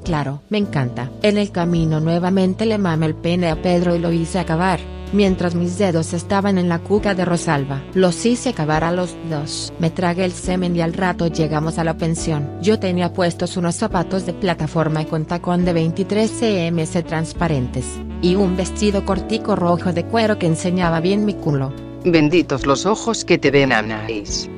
Claro, 0.03 0.41
me 0.49 0.57
encanta. 0.57 1.09
En 1.21 1.37
el 1.37 1.51
camino 1.51 2.01
nuevamente 2.01 2.65
le 2.65 2.77
mame 2.77 3.05
el 3.05 3.15
pene 3.15 3.49
a 3.49 3.61
Pedro 3.61 3.95
y 3.95 3.99
lo 3.99 4.11
hice 4.11 4.39
acabar. 4.39 4.81
Mientras 5.13 5.53
mis 5.53 5.77
dedos 5.77 6.12
estaban 6.13 6.58
en 6.58 6.70
la 6.70 6.79
cuca 6.79 7.13
de 7.13 7.24
Rosalba, 7.24 7.84
los 7.93 8.25
hice 8.25 8.50
acabar 8.50 8.84
a 8.84 8.91
los 8.91 9.15
dos. 9.29 9.72
Me 9.77 9.91
tragué 9.91 10.25
el 10.25 10.32
semen 10.32 10.75
y 10.75 10.82
al 10.82 10.93
rato 10.93 11.27
llegamos 11.27 11.77
a 11.77 11.84
la 11.84 11.96
pensión. 11.98 12.50
Yo 12.63 12.79
tenía 12.79 13.13
puestos 13.13 13.55
unos 13.55 13.75
zapatos 13.75 14.25
de 14.25 14.34
plataforma 14.34 15.05
con 15.05 15.25
tacón 15.25 15.65
de 15.65 15.74
23 15.74 16.32
cms 16.32 17.05
transparentes. 17.05 17.86
Y 18.24 18.34
un 18.34 18.58
vestido 18.58 19.05
cortico 19.05 19.55
rojo 19.55 19.93
de 19.93 20.03
cuero 20.03 20.39
que 20.39 20.48
enseñaba 20.48 21.00
bien 21.00 21.25
mi 21.25 21.36
culo. 21.36 21.72
Benditos 22.03 22.65
los 22.65 22.88
ojos 22.88 23.24
que 23.24 23.38
te 23.38 23.51
ven, 23.51 23.72
Anais. 23.72 24.50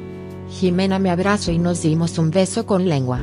Jimena 0.49 0.99
me 0.99 1.09
abrazó 1.09 1.51
y 1.51 1.57
nos 1.57 1.81
dimos 1.81 2.17
un 2.17 2.31
beso 2.31 2.65
con 2.65 2.87
lengua. 2.87 3.19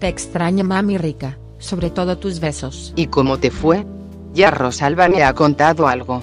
Te 0.00 0.08
extraño 0.08 0.64
mami 0.64 0.98
rica, 0.98 1.38
sobre 1.58 1.88
todo 1.88 2.18
tus 2.18 2.40
besos. 2.40 2.92
¿Y 2.94 3.06
cómo 3.06 3.38
te 3.38 3.50
fue? 3.50 3.86
Ya 4.34 4.50
Rosalba 4.50 5.08
me 5.08 5.22
ha 5.22 5.34
contado 5.34 5.88
algo. 5.88 6.22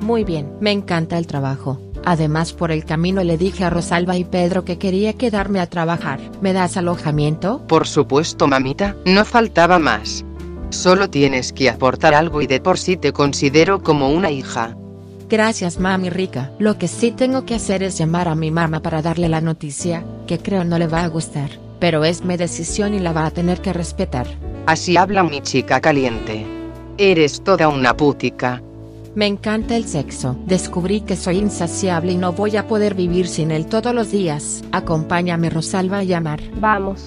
Muy 0.00 0.24
bien, 0.24 0.52
me 0.60 0.72
encanta 0.72 1.18
el 1.18 1.26
trabajo. 1.26 1.80
Además 2.04 2.52
por 2.52 2.72
el 2.72 2.84
camino 2.84 3.22
le 3.22 3.38
dije 3.38 3.64
a 3.64 3.70
Rosalba 3.70 4.16
y 4.16 4.24
Pedro 4.24 4.64
que 4.64 4.78
quería 4.78 5.12
quedarme 5.12 5.60
a 5.60 5.68
trabajar. 5.68 6.20
¿Me 6.40 6.52
das 6.52 6.76
alojamiento? 6.76 7.64
Por 7.68 7.86
supuesto, 7.86 8.48
mamita, 8.48 8.96
no 9.06 9.24
faltaba 9.24 9.78
más. 9.78 10.24
Solo 10.70 11.10
tienes 11.10 11.52
que 11.52 11.70
aportar 11.70 12.14
algo 12.14 12.40
y 12.42 12.46
de 12.46 12.60
por 12.60 12.78
sí 12.78 12.96
te 12.96 13.12
considero 13.12 13.82
como 13.82 14.10
una 14.10 14.30
hija. 14.30 14.76
Gracias 15.28 15.78
mami 15.78 16.10
rica. 16.10 16.50
Lo 16.58 16.78
que 16.78 16.88
sí 16.88 17.10
tengo 17.10 17.44
que 17.44 17.54
hacer 17.54 17.82
es 17.82 17.96
llamar 17.96 18.28
a 18.28 18.34
mi 18.34 18.50
mamá 18.50 18.80
para 18.80 19.02
darle 19.02 19.28
la 19.28 19.40
noticia, 19.40 20.04
que 20.26 20.38
creo 20.38 20.64
no 20.64 20.78
le 20.78 20.88
va 20.88 21.04
a 21.04 21.08
gustar. 21.08 21.50
Pero 21.78 22.04
es 22.04 22.24
mi 22.24 22.36
decisión 22.36 22.94
y 22.94 22.98
la 22.98 23.12
va 23.12 23.26
a 23.26 23.30
tener 23.30 23.60
que 23.60 23.72
respetar. 23.72 24.26
Así 24.66 24.96
habla 24.96 25.22
mi 25.22 25.40
chica 25.40 25.80
caliente. 25.80 26.61
Eres 27.04 27.42
toda 27.42 27.66
una 27.66 27.96
putica. 27.96 28.62
Me 29.16 29.26
encanta 29.26 29.74
el 29.74 29.86
sexo. 29.86 30.36
Descubrí 30.46 31.00
que 31.00 31.16
soy 31.16 31.38
insaciable 31.38 32.12
y 32.12 32.16
no 32.16 32.32
voy 32.32 32.56
a 32.56 32.68
poder 32.68 32.94
vivir 32.94 33.26
sin 33.26 33.50
él 33.50 33.66
todos 33.66 33.92
los 33.92 34.12
días. 34.12 34.62
Acompáñame 34.70 35.50
Rosalba 35.50 35.98
a 35.98 36.04
llamar. 36.04 36.40
Vamos. 36.60 37.02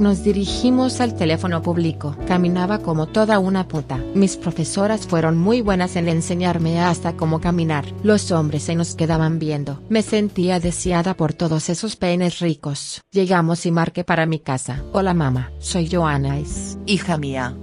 Nos 0.00 0.24
dirigimos 0.24 1.00
al 1.00 1.14
teléfono 1.14 1.62
público. 1.62 2.16
Caminaba 2.26 2.80
como 2.80 3.06
toda 3.06 3.38
una 3.38 3.68
puta. 3.68 4.00
Mis 4.12 4.36
profesoras 4.36 5.06
fueron 5.06 5.38
muy 5.38 5.60
buenas 5.60 5.94
en 5.94 6.08
enseñarme 6.08 6.80
hasta 6.80 7.12
cómo 7.12 7.40
caminar. 7.40 7.84
Los 8.02 8.32
hombres 8.32 8.64
se 8.64 8.74
nos 8.74 8.96
quedaban 8.96 9.38
viendo. 9.38 9.80
Me 9.88 10.02
sentía 10.02 10.58
deseada 10.58 11.14
por 11.14 11.32
todos 11.32 11.68
esos 11.68 11.94
peines 11.94 12.40
ricos. 12.40 13.00
Llegamos 13.12 13.66
y 13.66 13.70
marqué 13.70 14.02
para 14.02 14.26
mi 14.26 14.40
casa. 14.40 14.82
Hola 14.92 15.14
mamá, 15.14 15.52
soy 15.60 15.88
Joanais. 15.88 16.76
Hija 16.86 17.18
mía. 17.18 17.54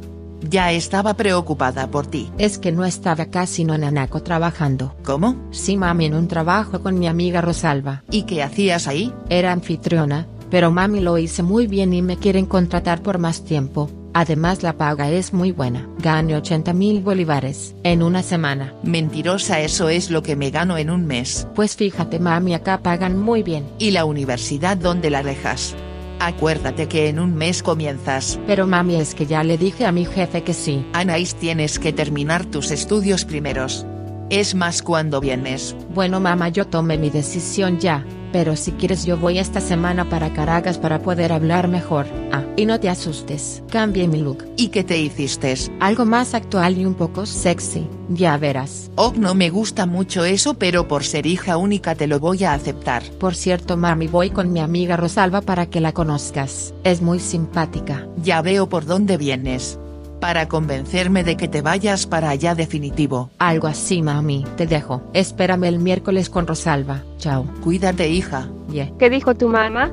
Ya 0.42 0.72
estaba 0.72 1.16
preocupada 1.16 1.92
por 1.92 2.08
ti. 2.08 2.32
Es 2.38 2.58
que 2.58 2.72
no 2.72 2.86
estaba 2.86 3.24
acá 3.24 3.46
sino 3.46 3.74
en 3.74 3.84
Anaco 3.84 4.22
trabajando. 4.22 4.96
¿Cómo? 5.04 5.36
Sí 5.52 5.78
mami 5.78 6.06
en 6.06 6.16
un 6.16 6.28
trabajo 6.28 6.82
con 6.82 7.00
mi 7.00 7.08
amiga 7.08 7.42
Rosalba. 7.42 8.04
¿Y 8.10 8.24
qué 8.24 8.44
hacías 8.44 8.88
ahí? 8.88 9.14
Era 9.30 9.52
anfitriona, 9.52 10.28
pero 10.50 10.72
mami 10.72 11.02
lo 11.02 11.18
hice 11.18 11.44
muy 11.44 11.68
bien 11.68 11.94
y 11.94 12.02
me 12.02 12.18
quieren 12.18 12.46
contratar 12.46 13.02
por 13.02 13.18
más 13.18 13.44
tiempo. 13.44 13.90
Además 14.14 14.64
la 14.64 14.74
paga 14.74 15.10
es 15.10 15.34
muy 15.34 15.52
buena. 15.52 15.88
Gane 16.00 16.36
80 16.36 16.74
mil 16.74 17.02
bolívares 17.02 17.76
en 17.84 18.02
una 18.02 18.24
semana. 18.24 18.74
Mentirosa, 18.84 19.60
eso 19.60 19.90
es 19.90 20.10
lo 20.10 20.24
que 20.24 20.36
me 20.36 20.50
gano 20.50 20.78
en 20.78 20.90
un 20.90 21.06
mes. 21.06 21.48
Pues 21.54 21.76
fíjate 21.76 22.20
mami 22.20 22.54
acá 22.54 22.80
pagan 22.82 23.20
muy 23.20 23.44
bien. 23.44 23.66
¿Y 23.78 23.92
la 23.92 24.06
universidad 24.06 24.78
dónde 24.78 25.10
la 25.10 25.22
dejas? 25.22 25.76
Acuérdate 26.20 26.88
que 26.88 27.10
en 27.10 27.20
un 27.20 27.36
mes 27.36 27.64
comienzas. 27.64 28.40
Pero 28.46 28.68
mami 28.68 28.96
es 28.96 29.16
que 29.16 29.26
ya 29.26 29.44
le 29.44 29.58
dije 29.58 29.86
a 29.86 29.92
mi 29.92 30.06
jefe 30.06 30.44
que 30.44 30.54
sí. 30.54 30.86
Anais 30.94 31.36
tienes 31.36 31.80
que 31.80 31.94
terminar 31.94 32.46
tus 32.46 32.72
estudios 32.72 33.26
primeros. 33.26 33.86
Es 34.30 34.54
más 34.54 34.84
cuando 34.84 35.20
vienes. 35.20 35.76
Bueno 35.92 36.20
mamá 36.20 36.50
yo 36.50 36.68
tomé 36.68 37.00
mi 37.00 37.10
decisión 37.10 37.80
ya, 37.80 38.06
pero 38.32 38.56
si 38.56 38.74
quieres 38.74 39.04
yo 39.04 39.18
voy 39.18 39.40
esta 39.40 39.60
semana 39.60 40.08
para 40.08 40.34
Caracas 40.34 40.78
para 40.78 41.02
poder 41.02 41.32
hablar 41.34 41.68
mejor. 41.68 42.06
Ah, 42.32 42.44
y 42.56 42.68
no 42.68 42.80
te 42.80 42.90
asustes, 42.90 43.64
cambié 43.72 44.08
mi 44.08 44.22
look. 44.22 44.46
¿Y 44.56 44.68
qué 44.68 44.84
te 44.84 45.00
hiciste? 45.00 45.56
Algo 45.80 46.06
más 46.06 46.36
actual 46.36 46.78
y 46.78 46.86
un 46.86 46.94
poco 46.94 47.26
sexy, 47.26 47.88
ya 48.08 48.38
verás. 48.38 48.92
Oh, 48.98 49.14
no 49.18 49.34
me 49.34 49.50
gusta 49.50 49.88
mucho 49.88 50.24
eso 50.26 50.54
pero 50.54 50.88
por 50.88 51.04
ser 51.04 51.26
hija 51.26 51.58
única 51.58 51.96
te 51.96 52.06
lo 52.06 52.20
voy 52.20 52.44
a 52.44 52.54
aceptar. 52.54 53.02
Por 53.20 53.34
cierto 53.34 53.78
mami 53.78 54.06
voy 54.06 54.30
con 54.30 54.54
mi 54.54 54.60
amiga 54.60 54.96
Rosalba 54.96 55.42
para 55.42 55.72
que 55.72 55.82
la 55.82 55.92
conozcas. 55.92 56.76
Es 56.84 57.02
muy 57.02 57.20
simpática. 57.20 58.08
Ya 58.22 58.44
veo 58.44 58.70
por 58.70 58.86
dónde 58.86 59.18
vienes. 59.18 59.80
Para 60.20 60.48
convencerme 60.48 61.24
de 61.24 61.38
que 61.38 61.48
te 61.48 61.62
vayas 61.62 62.06
para 62.06 62.30
allá 62.30 62.54
definitivo. 62.56 63.30
Algo 63.40 63.68
así 63.68 64.02
mami, 64.02 64.46
te 64.58 64.68
dejo. 64.68 65.02
Espérame 65.14 65.66
el 65.66 65.80
miércoles 65.80 66.30
con 66.30 66.46
Rosalba. 66.46 67.04
Chao. 67.18 67.46
Cuídate 67.64 68.10
hija. 68.10 68.50
Yeah. 68.70 68.92
¿Qué 69.00 69.10
dijo 69.10 69.36
tu 69.36 69.48
mamá? 69.48 69.92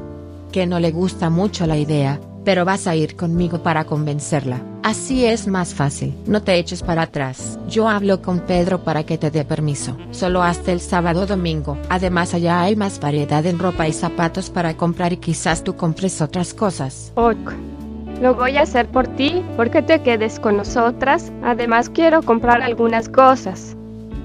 Que 0.52 0.66
no 0.66 0.80
le 0.80 0.90
gusta 0.90 1.30
mucho 1.30 1.66
la 1.66 1.76
idea, 1.76 2.20
pero 2.44 2.64
vas 2.64 2.86
a 2.86 2.96
ir 2.96 3.16
conmigo 3.16 3.62
para 3.62 3.84
convencerla. 3.84 4.60
Así 4.82 5.24
es 5.24 5.48
más 5.48 5.74
fácil, 5.74 6.14
no 6.26 6.42
te 6.42 6.54
eches 6.56 6.82
para 6.82 7.02
atrás. 7.02 7.58
Yo 7.68 7.88
hablo 7.88 8.22
con 8.22 8.38
Pedro 8.38 8.84
para 8.84 9.04
que 9.04 9.18
te 9.18 9.32
dé 9.32 9.44
permiso, 9.44 9.96
solo 10.12 10.44
hasta 10.44 10.70
el 10.70 10.80
sábado 10.80 11.26
domingo. 11.26 11.76
Además 11.88 12.34
allá 12.34 12.60
hay 12.62 12.76
más 12.76 13.00
variedad 13.00 13.44
en 13.46 13.58
ropa 13.58 13.88
y 13.88 13.92
zapatos 13.92 14.48
para 14.48 14.76
comprar 14.76 15.12
y 15.12 15.16
quizás 15.16 15.64
tú 15.64 15.74
compres 15.74 16.20
otras 16.20 16.54
cosas. 16.54 17.10
Ok. 17.16 17.52
Lo 18.20 18.34
voy 18.34 18.56
a 18.56 18.62
hacer 18.62 18.86
por 18.86 19.06
ti, 19.06 19.44
porque 19.56 19.82
te 19.82 20.00
quedes 20.00 20.40
con 20.40 20.56
nosotras. 20.56 21.32
Además 21.42 21.90
quiero 21.90 22.22
comprar 22.22 22.62
algunas 22.62 23.08
cosas. 23.08 23.76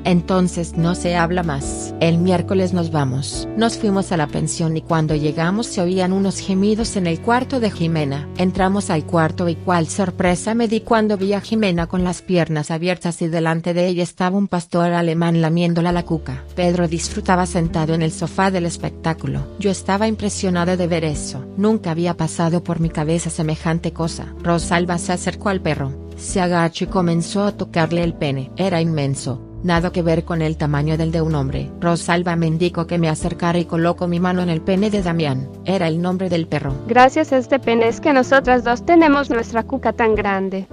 Entonces 0.04 0.78
no 0.78 0.96
se 0.96 1.16
habla 1.16 1.44
más. 1.44 1.94
El 2.00 2.18
miércoles 2.18 2.74
nos 2.74 2.92
vamos. 2.92 3.48
Nos 3.58 3.78
fuimos 3.78 4.12
a 4.12 4.18
la 4.18 4.28
pensión 4.28 4.78
y 4.78 4.82
cuando 4.82 5.16
llegamos 5.16 5.68
se 5.68 5.82
oían 5.82 6.14
unos 6.14 6.40
gemidos 6.40 6.96
en 6.96 7.08
el 7.08 7.22
cuarto 7.22 7.60
de 7.60 7.72
Jimena. 7.72 8.28
Entramos 8.38 8.90
al 8.90 9.06
cuarto 9.06 9.48
y 9.50 9.56
cuál 9.56 9.88
sorpresa 9.88 10.54
me 10.54 10.68
di 10.68 10.82
cuando 10.82 11.18
vi 11.18 11.34
a 11.34 11.42
Jimena 11.42 11.88
con 11.88 12.04
las 12.04 12.22
piernas 12.22 12.72
abiertas 12.72 13.22
y 13.22 13.28
delante 13.28 13.74
de 13.74 13.88
ella 13.88 14.04
estaba 14.04 14.38
un 14.38 14.48
pastor 14.48 14.94
alemán 14.94 15.42
lamiéndola 15.42 15.92
la 15.92 16.04
cuca. 16.04 16.44
Pedro 16.56 16.88
disfrutaba 16.88 17.46
sentado 17.46 17.94
en 17.94 18.02
el 18.02 18.12
sofá 18.12 18.52
del 18.52 18.66
espectáculo. 18.66 19.48
Yo 19.60 19.72
estaba 19.72 20.08
impresionada 20.08 20.78
de 20.78 20.88
ver 20.88 21.04
eso. 21.04 21.46
Nunca 21.58 21.92
había 21.92 22.18
pasado 22.18 22.64
por 22.64 22.80
mi 22.80 22.90
cabeza 22.90 23.30
semejante 23.30 23.94
cosa. 23.94 24.34
Rosalba 24.42 24.98
se 24.98 25.14
acercó 25.14 25.50
al 25.50 25.62
perro. 25.62 25.94
Se 26.18 26.40
agachó 26.40 26.86
y 26.86 26.88
comenzó 26.88 27.44
a 27.44 27.52
tocarle 27.52 28.04
el 28.04 28.14
pene. 28.14 28.52
Era 28.58 28.82
inmenso. 28.82 29.51
Nada 29.64 29.92
que 29.92 30.02
ver 30.02 30.24
con 30.24 30.42
el 30.42 30.58
tamaño 30.58 30.98
del 30.98 31.12
de 31.12 31.22
un 31.22 31.36
hombre. 31.36 31.70
Rosalba 31.80 32.36
me 32.36 32.48
indicó 32.48 32.88
que 32.88 32.98
me 32.98 33.10
acercara 33.10 33.60
y 33.60 33.66
colocó 33.66 34.08
mi 34.08 34.20
mano 34.20 34.42
en 34.42 34.50
el 34.50 34.62
pene 34.62 34.90
de 34.90 35.04
Damián. 35.04 35.50
Era 35.66 35.88
el 35.88 36.02
nombre 36.02 36.30
del 36.30 36.48
perro. 36.48 36.74
Gracias 36.88 37.32
a 37.32 37.38
este 37.38 37.60
pene 37.60 37.88
es 37.88 38.02
que 38.02 38.12
nosotras 38.12 38.64
dos 38.64 38.86
tenemos 38.86 39.30
nuestra 39.30 39.64
cuca 39.64 39.94
tan 39.94 40.16
grande. 40.16 40.68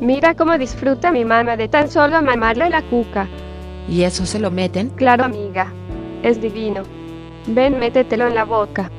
Mira 0.00 0.34
cómo 0.34 0.58
disfruta 0.58 1.10
mi 1.10 1.24
mamá 1.24 1.56
de 1.56 1.68
tan 1.68 1.90
solo 1.90 2.20
mamarle 2.20 2.68
la 2.68 2.82
cuca. 2.82 3.28
¿Y 3.88 4.02
eso 4.02 4.26
se 4.26 4.38
lo 4.38 4.50
meten? 4.50 4.90
Claro, 4.90 5.24
amiga. 5.24 5.72
Es 6.22 6.40
divino. 6.40 6.82
Ven, 7.46 7.78
métetelo 7.78 8.26
en 8.26 8.34
la 8.34 8.44
boca. 8.44 8.90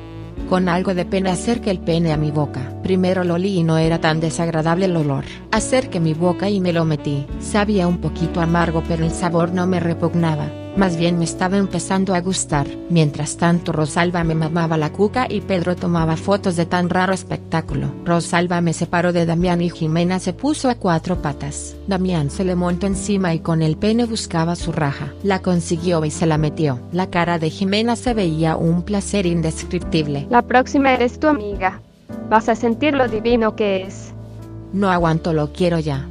Con 0.48 0.68
algo 0.68 0.94
de 0.94 1.04
pena 1.04 1.32
acerqué 1.32 1.70
el 1.70 1.80
pene 1.80 2.12
a 2.12 2.16
mi 2.16 2.30
boca. 2.30 2.72
Primero 2.82 3.24
lo 3.24 3.34
olí 3.34 3.58
y 3.58 3.62
no 3.64 3.78
era 3.78 4.00
tan 4.00 4.20
desagradable 4.20 4.84
el 4.84 4.96
olor. 4.96 5.24
Acerqué 5.50 5.98
mi 5.98 6.14
boca 6.14 6.48
y 6.48 6.60
me 6.60 6.72
lo 6.72 6.84
metí. 6.84 7.26
Sabía 7.40 7.88
un 7.88 7.98
poquito 7.98 8.40
amargo 8.40 8.82
pero 8.86 9.04
el 9.04 9.10
sabor 9.10 9.52
no 9.52 9.66
me 9.66 9.80
repugnaba. 9.80 10.65
Más 10.76 10.98
bien 10.98 11.18
me 11.18 11.24
estaba 11.24 11.56
empezando 11.56 12.14
a 12.14 12.20
gustar. 12.20 12.66
Mientras 12.90 13.38
tanto 13.38 13.72
Rosalba 13.72 14.24
me 14.24 14.34
mamaba 14.34 14.76
la 14.76 14.92
cuca 14.92 15.26
y 15.26 15.40
Pedro 15.40 15.74
tomaba 15.74 16.16
fotos 16.16 16.54
de 16.56 16.66
tan 16.66 16.90
raro 16.90 17.14
espectáculo. 17.14 17.88
Rosalba 18.04 18.60
me 18.60 18.74
separó 18.74 19.14
de 19.14 19.24
Damián 19.24 19.62
y 19.62 19.70
Jimena 19.70 20.18
se 20.18 20.34
puso 20.34 20.68
a 20.68 20.74
cuatro 20.74 21.22
patas. 21.22 21.76
Damián 21.86 22.28
se 22.30 22.44
le 22.44 22.56
montó 22.56 22.86
encima 22.86 23.32
y 23.32 23.38
con 23.38 23.62
el 23.62 23.78
pene 23.78 24.04
buscaba 24.04 24.54
su 24.54 24.70
raja. 24.70 25.14
La 25.22 25.40
consiguió 25.40 26.04
y 26.04 26.10
se 26.10 26.26
la 26.26 26.36
metió. 26.36 26.78
La 26.92 27.08
cara 27.08 27.38
de 27.38 27.48
Jimena 27.48 27.96
se 27.96 28.12
veía 28.12 28.56
un 28.56 28.82
placer 28.82 29.24
indescriptible. 29.24 30.26
La 30.28 30.42
próxima 30.42 30.92
eres 30.92 31.18
tu 31.18 31.26
amiga. 31.26 31.80
Vas 32.28 32.50
a 32.50 32.54
sentir 32.54 32.92
lo 32.92 33.08
divino 33.08 33.56
que 33.56 33.84
es. 33.84 34.12
No 34.74 34.90
aguanto, 34.90 35.32
lo 35.32 35.54
quiero 35.54 35.78
ya. 35.78 36.06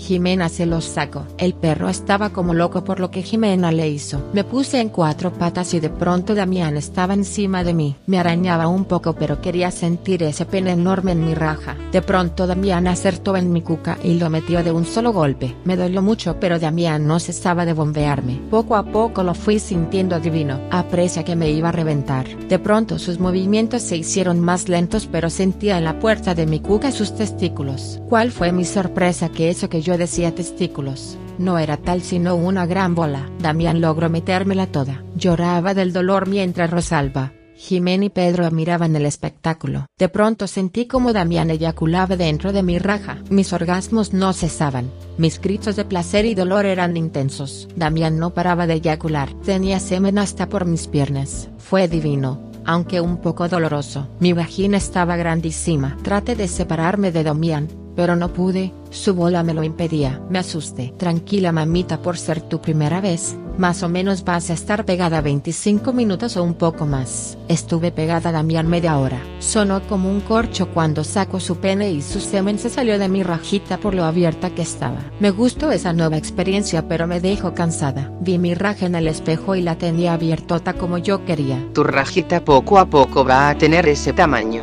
Jimena 0.00 0.48
se 0.48 0.66
los 0.66 0.84
sacó. 0.84 1.26
El 1.38 1.54
perro 1.54 1.88
estaba 1.88 2.30
como 2.30 2.54
loco 2.54 2.82
por 2.82 2.98
lo 2.98 3.10
que 3.10 3.22
Jimena 3.22 3.70
le 3.70 3.88
hizo. 3.88 4.20
Me 4.32 4.42
puse 4.42 4.80
en 4.80 4.88
cuatro 4.88 5.32
patas 5.32 5.74
y 5.74 5.80
de 5.80 5.90
pronto 5.90 6.34
Damián 6.34 6.76
estaba 6.76 7.14
encima 7.14 7.62
de 7.62 7.74
mí. 7.74 7.96
Me 8.06 8.18
arañaba 8.18 8.66
un 8.66 8.86
poco 8.86 9.12
pero 9.14 9.40
quería 9.40 9.70
sentir 9.70 10.22
ese 10.22 10.46
pene 10.46 10.72
enorme 10.72 11.12
en 11.12 11.24
mi 11.24 11.34
raja. 11.34 11.76
De 11.92 12.02
pronto 12.02 12.46
Damián 12.46 12.88
acertó 12.88 13.36
en 13.36 13.52
mi 13.52 13.62
cuca 13.62 13.98
y 14.02 14.14
lo 14.14 14.30
metió 14.30 14.64
de 14.64 14.72
un 14.72 14.86
solo 14.86 15.12
golpe. 15.12 15.54
Me 15.64 15.76
dolió 15.76 16.02
mucho 16.02 16.40
pero 16.40 16.58
Damián 16.58 17.06
no 17.06 17.20
cesaba 17.20 17.64
de 17.64 17.74
bombearme. 17.74 18.40
Poco 18.50 18.76
a 18.76 18.84
poco 18.84 19.22
lo 19.22 19.34
fui 19.34 19.58
sintiendo 19.58 20.18
divino. 20.18 20.60
Aprecia 20.70 21.24
que 21.24 21.36
me 21.36 21.50
iba 21.50 21.68
a 21.68 21.72
reventar. 21.72 22.26
De 22.48 22.58
pronto 22.58 22.98
sus 22.98 23.20
movimientos 23.20 23.82
se 23.82 23.98
hicieron 23.98 24.40
más 24.40 24.68
lentos 24.68 25.06
pero 25.06 25.28
sentía 25.28 25.78
en 25.78 25.84
la 25.84 25.98
puerta 25.98 26.34
de 26.34 26.46
mi 26.46 26.60
cuca 26.60 26.90
sus 26.90 27.14
testículos. 27.14 28.00
¿Cuál 28.08 28.32
fue 28.32 28.50
mi 28.50 28.64
sorpresa 28.64 29.28
que 29.28 29.50
eso 29.50 29.68
que 29.68 29.82
yo 29.82 29.89
decía 29.98 30.34
testículos? 30.34 31.16
No 31.38 31.58
era 31.58 31.76
tal 31.76 32.02
sino 32.02 32.34
una 32.34 32.66
gran 32.66 32.94
bola. 32.94 33.30
Damián 33.40 33.80
logró 33.80 34.10
metérmela 34.10 34.66
toda. 34.66 35.04
Lloraba 35.16 35.74
del 35.74 35.92
dolor 35.92 36.28
mientras 36.28 36.70
Rosalba, 36.70 37.32
Jimena 37.60 38.06
y 38.06 38.08
Pedro 38.08 38.50
miraban 38.50 38.96
el 38.96 39.04
espectáculo. 39.04 39.84
De 39.98 40.08
pronto 40.08 40.46
sentí 40.46 40.86
como 40.86 41.12
Damián 41.12 41.50
eyaculaba 41.50 42.16
dentro 42.16 42.54
de 42.54 42.62
mi 42.62 42.78
raja. 42.78 43.18
Mis 43.28 43.52
orgasmos 43.52 44.14
no 44.14 44.32
cesaban. 44.32 44.90
Mis 45.18 45.38
gritos 45.38 45.76
de 45.76 45.84
placer 45.84 46.24
y 46.24 46.34
dolor 46.34 46.64
eran 46.64 46.96
intensos. 46.96 47.68
Damián 47.76 48.18
no 48.18 48.30
paraba 48.30 48.66
de 48.66 48.74
eyacular. 48.74 49.34
Tenía 49.44 49.78
semen 49.78 50.18
hasta 50.18 50.48
por 50.48 50.64
mis 50.64 50.86
piernas. 50.86 51.50
Fue 51.58 51.86
divino 51.86 52.50
aunque 52.66 53.00
un 53.00 53.16
poco 53.16 53.48
doloroso. 53.48 54.06
Mi 54.20 54.32
vagina 54.32 54.76
estaba 54.76 55.16
grandísima. 55.16 55.96
Traté 56.02 56.36
de 56.36 56.46
separarme 56.46 57.10
de 57.10 57.24
Damián, 57.24 57.68
pero 57.96 58.16
no 58.16 58.32
pude, 58.32 58.72
su 58.90 59.14
bola 59.14 59.42
me 59.42 59.54
lo 59.54 59.62
impedía. 59.62 60.20
Me 60.28 60.38
asusté. 60.38 60.92
Tranquila 60.96 61.52
mamita 61.52 62.02
por 62.02 62.18
ser 62.18 62.40
tu 62.40 62.60
primera 62.60 63.00
vez, 63.00 63.36
más 63.60 63.82
o 63.82 63.88
menos 63.88 64.24
vas 64.24 64.48
a 64.48 64.54
estar 64.54 64.86
pegada 64.86 65.20
25 65.20 65.92
minutos 65.92 66.36
o 66.36 66.42
un 66.42 66.54
poco 66.54 66.86
más. 66.86 67.36
Estuve 67.46 67.92
pegada 67.92 68.30
a 68.30 68.32
Damián 68.32 68.66
media 68.66 68.96
hora. 68.96 69.20
Sonó 69.38 69.82
como 69.86 70.10
un 70.10 70.20
corcho 70.20 70.70
cuando 70.70 71.04
sacó 71.04 71.40
su 71.40 71.56
pene 71.56 71.90
y 71.90 72.00
su 72.00 72.20
semen 72.20 72.58
se 72.58 72.70
salió 72.70 72.98
de 72.98 73.08
mi 73.08 73.22
rajita 73.22 73.76
por 73.76 73.94
lo 73.94 74.04
abierta 74.04 74.54
que 74.54 74.62
estaba. 74.62 75.00
Me 75.20 75.30
gustó 75.30 75.72
esa 75.72 75.92
nueva 75.92 76.16
experiencia 76.16 76.88
pero 76.88 77.06
me 77.06 77.20
dejó 77.20 77.54
cansada. 77.54 78.10
Vi 78.20 78.38
mi 78.38 78.54
raja 78.54 78.86
en 78.86 78.94
el 78.94 79.08
espejo 79.08 79.54
y 79.54 79.60
la 79.62 79.76
tenía 79.76 80.14
abiertota 80.14 80.72
como 80.72 80.96
yo 80.96 81.24
quería. 81.24 81.62
Tu 81.74 81.84
rajita 81.84 82.44
poco 82.44 82.78
a 82.78 82.86
poco 82.86 83.24
va 83.24 83.50
a 83.50 83.58
tener 83.58 83.86
ese 83.88 84.12
tamaño. 84.12 84.62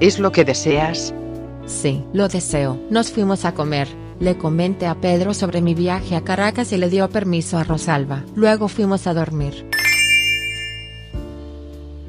¿Es 0.00 0.18
lo 0.18 0.32
que 0.32 0.46
deseas? 0.46 1.12
Sí, 1.70 2.02
lo 2.12 2.28
deseo. 2.28 2.78
Nos 2.90 3.12
fuimos 3.12 3.44
a 3.44 3.54
comer. 3.54 3.88
Le 4.18 4.36
comenté 4.36 4.86
a 4.86 5.00
Pedro 5.00 5.32
sobre 5.32 5.62
mi 5.62 5.74
viaje 5.74 6.16
a 6.16 6.22
Caracas 6.22 6.72
y 6.72 6.76
le 6.76 6.90
dio 6.90 7.08
permiso 7.08 7.56
a 7.58 7.64
Rosalba. 7.64 8.24
Luego 8.34 8.68
fuimos 8.68 9.06
a 9.06 9.14
dormir. 9.14 9.66